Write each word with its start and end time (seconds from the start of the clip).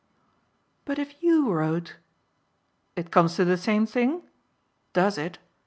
"But 0.83 0.97
if 0.97 1.21
YOU 1.21 1.51
wrote" 1.51 1.97
"It 2.95 3.11
comes 3.11 3.35
to 3.35 3.45
the 3.45 3.55
same 3.55 3.85
thing? 3.85 4.23
DOES 4.93 5.19
it? 5.19 5.37